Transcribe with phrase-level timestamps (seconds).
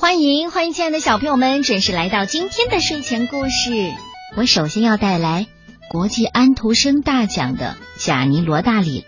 [0.00, 3.92] 欢迎欢迎，亲爱的小朋友们，准时来到今天的睡前故事。
[4.34, 5.46] 我首先要带来
[5.90, 9.04] 国际安徒生大奖的《贾尼罗大里》，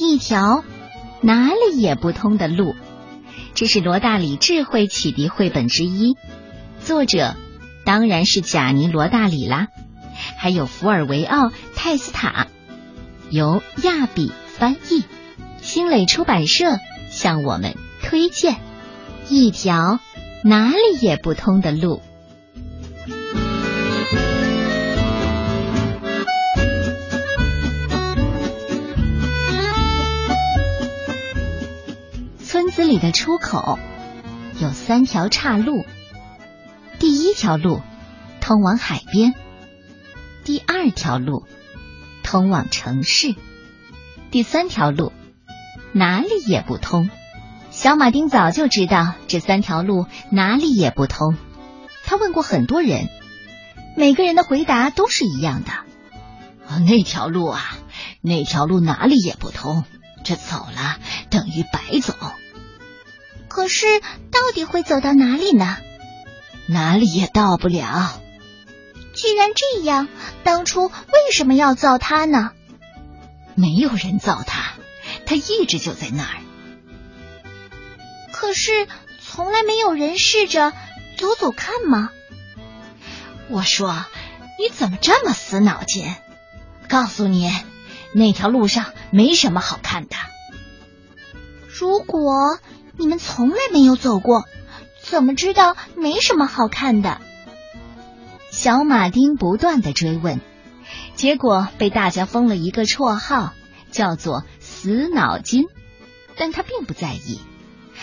[0.00, 0.62] 一条
[1.22, 2.76] 哪里也不通的路。
[3.54, 6.14] 这是罗大里智慧启迪绘本之一，
[6.80, 7.34] 作者
[7.84, 9.66] 当然是贾尼罗大里啦，
[10.38, 12.46] 还有福尔维奥泰斯塔，
[13.28, 15.02] 由亚比翻译，
[15.60, 16.78] 新蕾出版社
[17.10, 18.56] 向我们推荐
[19.28, 19.98] 一条。
[20.44, 22.02] 哪里也不通的路。
[32.44, 33.78] 村子里的出口
[34.60, 35.86] 有三条岔路，
[36.98, 37.80] 第一条路
[38.40, 39.34] 通往海边，
[40.44, 41.46] 第二条路
[42.24, 43.36] 通往城市，
[44.32, 45.12] 第三条路
[45.92, 47.08] 哪里也不通。
[47.82, 51.36] 小马丁早就知道这三条路哪里也不通，
[52.04, 53.08] 他问过很多人，
[53.96, 55.72] 每个人的回答都是一样的。
[56.86, 57.76] 那条路啊，
[58.20, 59.82] 那条路哪里也不通，
[60.22, 60.98] 这走了
[61.28, 62.14] 等于白走。
[63.48, 63.84] 可是
[64.30, 65.76] 到底会走到哪里呢？
[66.68, 68.12] 哪里也到不了。
[69.12, 70.06] 既然这样，
[70.44, 72.52] 当初为什么要造它呢？
[73.56, 74.74] 没有人造它，
[75.26, 76.36] 它一直就在那儿。
[78.42, 78.88] 可是
[79.20, 80.72] 从来没有人试着
[81.16, 82.10] 走走看吗？
[83.48, 84.04] 我说，
[84.58, 86.12] 你怎么这么死脑筋？
[86.88, 87.52] 告诉你，
[88.12, 90.16] 那条路上没什么好看的。
[91.68, 92.58] 如果
[92.96, 94.42] 你们从来没有走过，
[95.00, 97.20] 怎么知道没什么好看的？
[98.50, 100.40] 小马丁不断的追问，
[101.14, 103.52] 结果被大家封了一个绰号，
[103.92, 105.66] 叫做“死脑筋”，
[106.36, 107.40] 但他并不在意。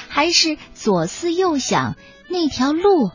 [0.09, 1.95] 还是左思右想，
[2.27, 3.11] 那条路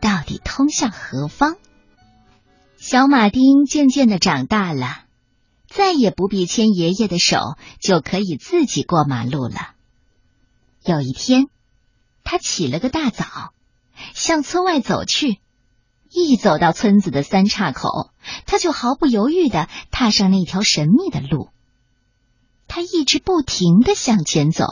[0.00, 1.56] 到底通向何方？
[2.76, 5.04] 小马丁渐渐的长大了，
[5.68, 9.74] 再也不必牵爷爷的手，就可以自己过马路了。
[10.82, 11.48] 有一天，
[12.24, 13.52] 他起了个大早，
[14.14, 15.38] 向村外走去。
[16.12, 18.10] 一走到村子的三岔口，
[18.46, 21.50] 他就毫不犹豫的踏上那条神秘的路。
[22.66, 24.64] 他一直不停的向前走。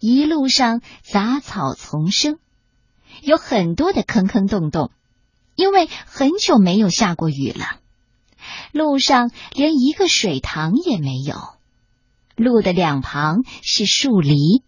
[0.00, 2.38] 一路上杂草丛生，
[3.22, 4.90] 有很多的坑坑洞洞，
[5.56, 7.80] 因为很久没有下过雨了。
[8.72, 11.36] 路上连一个水塘也没有。
[12.36, 14.62] 路的两旁是树篱，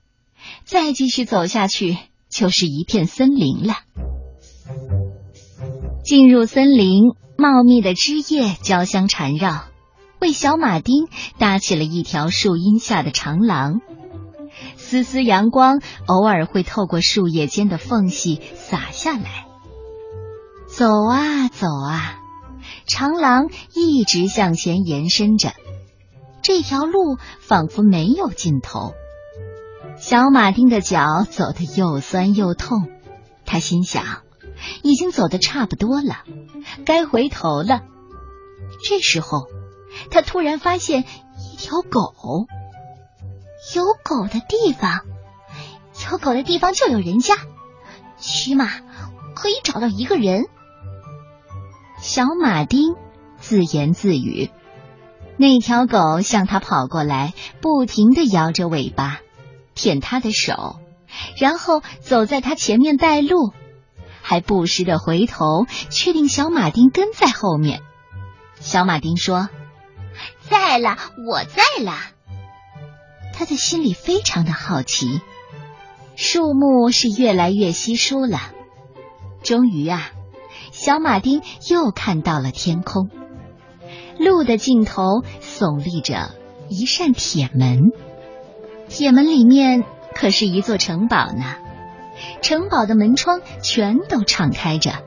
[0.64, 1.96] 再继续走下去
[2.28, 3.74] 就是一片森林了。
[6.02, 9.66] 进入森林，茂密的枝叶交相缠绕，
[10.20, 11.06] 为小马丁
[11.38, 13.80] 搭起了一条树荫下的长廊。
[14.90, 19.46] 丝丝阳光偶尔会透过树叶间的缝隙洒下来。
[20.66, 22.18] 走啊走啊，
[22.88, 25.52] 长廊一直向前延伸着，
[26.42, 28.92] 这条路仿佛没有尽头。
[29.96, 32.88] 小马丁的脚走得又酸又痛，
[33.46, 34.22] 他心想，
[34.82, 36.24] 已经走得差不多了，
[36.84, 37.82] 该回头了。
[38.82, 39.46] 这时候，
[40.10, 42.48] 他突然发现一条狗。
[43.74, 45.00] 有狗的地方，
[46.10, 47.34] 有狗的地方就有人家，
[48.16, 48.68] 起码
[49.34, 50.46] 可以找到一个人。
[52.00, 52.94] 小马丁
[53.38, 54.50] 自言自语。
[55.36, 59.20] 那条狗向他跑过来，不停的摇着尾巴，
[59.74, 60.80] 舔他的手，
[61.38, 63.52] 然后走在他前面带路，
[64.20, 67.80] 还不时的回头确定小马丁跟在后面。
[68.58, 69.48] 小马丁说
[70.48, 71.96] ：“在了，我在了。”
[73.40, 75.22] 他的心里非常的好奇，
[76.14, 78.38] 树木是越来越稀疏了。
[79.42, 80.10] 终于啊，
[80.72, 81.40] 小马丁
[81.70, 83.08] 又看到了天空，
[84.18, 86.34] 路的尽头耸立着
[86.68, 87.92] 一扇铁门，
[88.90, 89.84] 铁门里面
[90.14, 91.56] 可是一座城堡呢。
[92.42, 95.02] 城堡的门窗全都敞开着，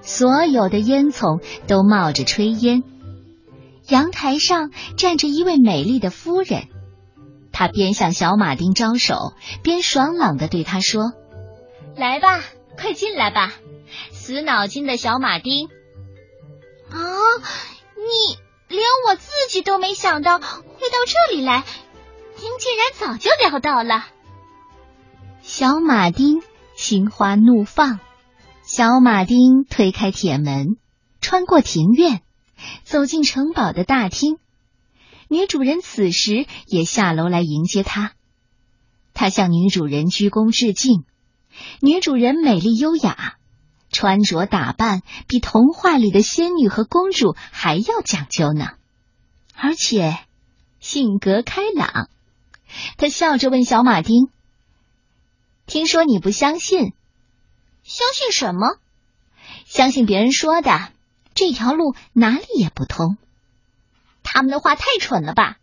[0.00, 2.82] 所有的烟囱都冒着炊烟。
[3.88, 6.68] 阳台上站着一位美丽的夫人。
[7.54, 11.12] 他边向小马丁招手，边爽朗的对他说
[11.96, 12.42] ：“来吧，
[12.76, 13.54] 快进来吧，
[14.10, 15.68] 死脑筋的小马丁。”
[16.90, 16.98] 啊，
[17.96, 21.64] 你连我自己都没想到会到这里来，
[22.36, 24.04] 您竟然早就料到了。
[25.40, 26.42] 小马丁
[26.74, 28.00] 心花怒放。
[28.66, 30.76] 小马丁推开铁门，
[31.20, 32.22] 穿过庭院，
[32.82, 34.38] 走进城堡的大厅。
[35.28, 38.12] 女主人此时也下楼来迎接他，
[39.12, 41.04] 他向女主人鞠躬致敬，
[41.80, 43.36] 女主人美丽优雅，
[43.90, 48.70] 穿着打扮比童话里的仙女和公主还要讲究呢，
[49.54, 50.18] 而且
[50.80, 52.08] 性格开朗。
[52.96, 54.28] 他笑着问小马丁
[55.66, 56.92] ：“听说你不相信？
[57.84, 58.78] 相信什么？
[59.64, 60.88] 相信别人说的，
[61.34, 63.16] 这条路哪里也不通。
[64.34, 65.56] 他们的话太蠢了吧？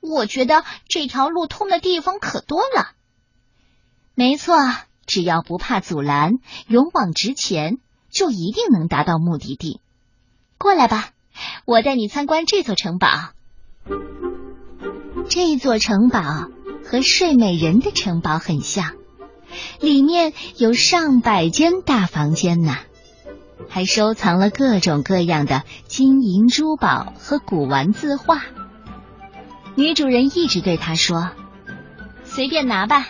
[0.00, 2.92] 我觉得这条路通的地方可多了。
[4.14, 4.56] 没错。”
[5.06, 6.34] 只要不怕阻拦，
[6.68, 7.78] 勇往直前，
[8.12, 9.80] 就一定能达到目的地。
[10.56, 11.08] 过来吧，
[11.64, 13.08] 我带你参观这座城堡。
[15.28, 16.48] 这座城堡
[16.84, 18.94] 和睡美人的城堡很像，
[19.80, 22.76] 里面有上百间大房间呢，
[23.70, 28.42] 还收藏了各种各样的金银珠宝和古玩字画。
[29.76, 31.30] 女主人一直对他说
[32.24, 33.06] ：“随便拿吧。”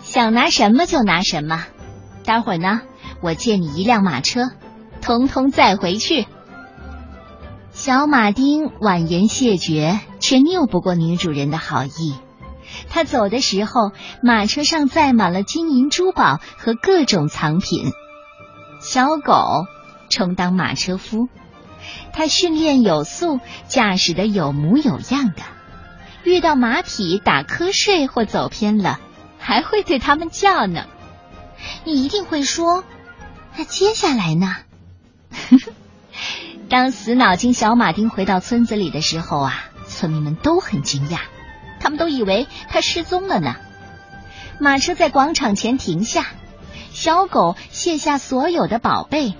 [0.00, 1.64] 想拿什么就拿什么，
[2.24, 2.82] 待会儿呢，
[3.20, 4.50] 我借你一辆马车，
[5.02, 6.26] 通通载回去。
[7.72, 12.14] 小马丁婉言谢绝，却拗不过女主人的好意。
[12.88, 13.90] 他走的时候，
[14.22, 17.90] 马车上载满了金银珠宝和各种藏品。
[18.80, 19.66] 小狗
[20.08, 21.28] 充当马车夫，
[22.12, 25.42] 他训练有素，驾驶的有模有样的。
[26.24, 29.00] 遇到马匹打瞌睡或走偏了。
[29.38, 30.86] 还会对他们叫呢，
[31.84, 32.82] 你一定会说，
[33.56, 34.56] 那接下来呢？
[36.68, 39.54] 当死脑筋小马丁回到村子里的时候啊，
[39.86, 41.20] 村民们都很惊讶，
[41.78, 43.54] 他们都以为他失踪了呢。
[44.58, 46.26] 马车在广场前停下，
[46.90, 49.34] 小狗卸下所有的宝贝，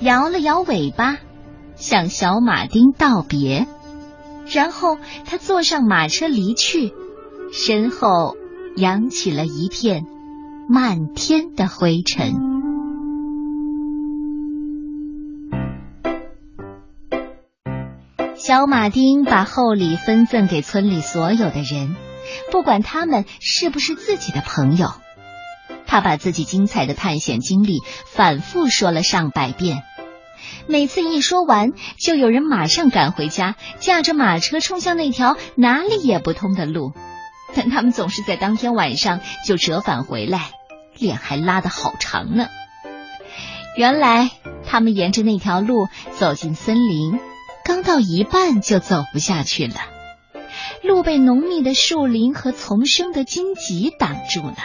[0.00, 1.18] 摇了摇尾巴，
[1.76, 3.66] 向小马丁道别，
[4.52, 6.92] 然后他坐上马车离去，
[7.52, 8.36] 身后。
[8.76, 10.04] 扬起了一片
[10.68, 12.32] 漫天的灰尘。
[18.34, 21.94] 小马丁把厚礼分赠给村里所有的人，
[22.50, 24.88] 不管他们是不是自己的朋友。
[25.94, 29.84] 他把自己精彩的探险经历反复说了上百遍，
[30.66, 31.70] 每次一说完，
[32.00, 36.94] 就有人马上赶回家，驾着马车冲向那条哪里也不通的路。
[37.54, 40.50] 但他们总是在当天晚上就折返回来，
[40.98, 42.48] 脸还拉得好长呢。
[43.76, 44.32] 原来
[44.66, 47.20] 他们沿着那条路走进森林，
[47.64, 49.76] 刚到一半就走不下去了。
[50.82, 54.56] 路被浓密的树林和丛生的荆棘挡住了，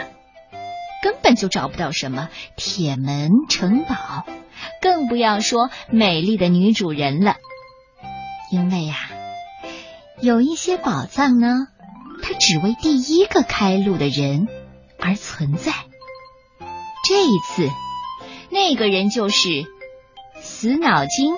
[1.02, 4.26] 根本就找不到什么铁门城堡，
[4.82, 7.36] 更不要说美丽的女主人了。
[8.52, 8.96] 因为呀，
[10.22, 11.68] 有一些宝藏呢。
[12.22, 14.50] 它只为第一个开路的人
[15.00, 15.72] 而存在。
[17.08, 17.70] 这一次，
[18.50, 19.48] 那个人就是
[20.42, 21.34] 死脑筋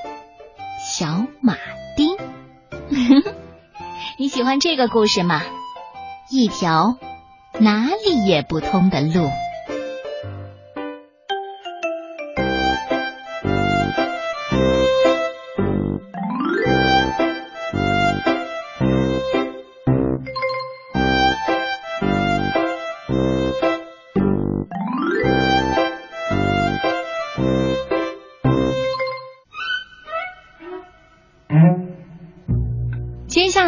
[0.83, 1.55] 小马
[1.95, 2.17] 丁。
[4.17, 5.43] 你喜欢这个故事吗？
[6.31, 6.97] 一条
[7.59, 9.29] 哪里也不通的路。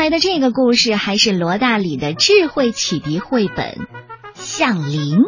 [0.03, 3.55] 来的这个故事还是罗大里的智慧启迪绘本
[4.33, 5.19] 《向灵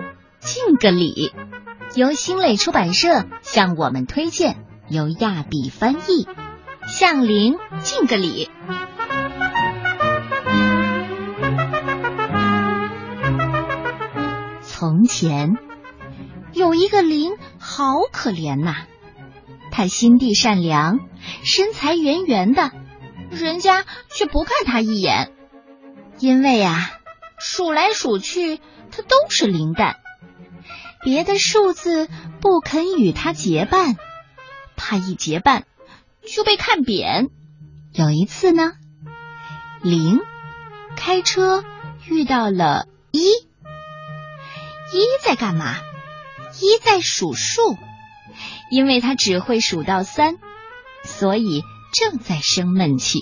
[0.41, 1.32] 敬个礼》，
[1.98, 4.58] 由新蕾出版社向我们推荐，
[4.89, 6.25] 由亚比翻译。
[6.88, 8.50] 《向灵敬个礼》。
[14.62, 15.55] 从前
[16.51, 18.75] 有一个灵，好可怜呐！
[19.72, 21.00] 他心地善良，
[21.46, 22.72] 身材圆圆的。
[23.36, 25.32] 人家却不看他一眼，
[26.20, 27.00] 因为啊，
[27.38, 28.58] 数来数去，
[28.92, 29.98] 他都是零蛋，
[31.04, 32.08] 别的数字
[32.42, 33.98] 不肯与他结伴，
[34.75, 35.65] 怕一结伴
[36.25, 37.30] 就被看扁。
[37.94, 38.74] 有一次呢，
[39.82, 40.22] 零
[40.96, 41.63] 开车
[42.08, 45.75] 遇到了一，一在干嘛？
[46.62, 47.77] 一在数数，
[48.72, 50.38] 因为他只会数到三，
[51.04, 51.63] 所以。
[51.92, 53.20] 正在生闷气，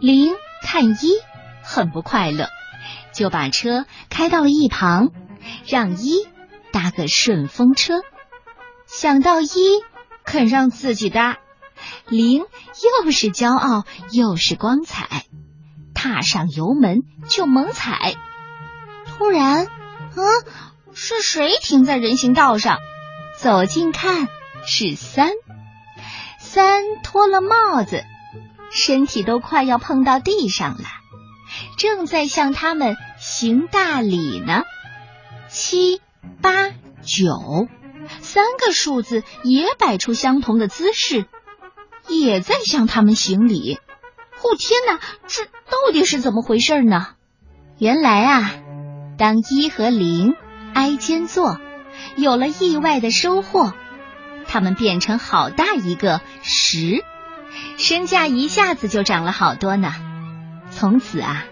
[0.00, 0.32] 零
[0.62, 1.18] 看一
[1.62, 2.48] 很不快乐，
[3.12, 5.08] 就把车开到了一旁，
[5.66, 6.26] 让一
[6.72, 8.00] 搭个顺风车。
[8.86, 9.48] 想到一
[10.24, 11.38] 肯让自己搭，
[12.08, 12.38] 零
[13.04, 15.24] 又是骄傲又是光彩，
[15.94, 18.14] 踏上油门就猛踩。
[19.06, 20.22] 突然，啊，
[20.94, 22.78] 是谁停在人行道上？
[23.36, 24.28] 走近看，
[24.66, 25.30] 是三。
[26.52, 28.02] 三脱了帽子，
[28.72, 30.84] 身体都快要碰到地上了，
[31.78, 34.64] 正在向他们行大礼呢。
[35.48, 36.00] 七、
[36.42, 36.70] 八、
[37.02, 37.68] 九，
[38.18, 41.26] 三个数字也摆出相同的姿势，
[42.08, 43.78] 也在向他们行礼。
[44.42, 47.10] 哦天哪，这到底是怎么回事呢？
[47.78, 48.50] 原来啊，
[49.16, 50.34] 当一和零
[50.74, 51.60] 挨肩坐，
[52.16, 53.72] 有了意外的收获，
[54.50, 57.04] 他们变成好大一个十，
[57.78, 59.94] 身价一下子就涨了好多呢。
[60.72, 61.44] 从此啊，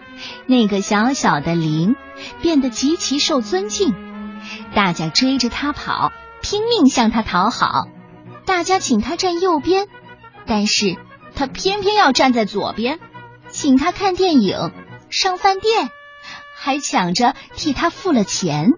[0.46, 1.94] 那个小小的零
[2.42, 3.94] 变得极其受尊敬，
[4.74, 6.10] 大家追着他跑，
[6.42, 7.86] 拼命向他讨好。
[8.44, 9.86] 大家请他站右边，
[10.44, 10.96] 但是
[11.36, 12.98] 他偏偏要站在左边，
[13.48, 14.72] 请他看电影、
[15.08, 15.88] 上饭店。
[16.60, 18.72] 还抢着替他付了钱，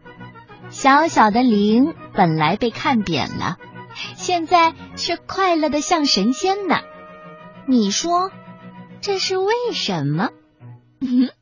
[0.68, 3.56] 小小的灵本来被看扁了，
[4.16, 6.76] 现在却快乐的像神仙呢。
[7.66, 8.30] 你说
[9.00, 10.30] 这是为什么？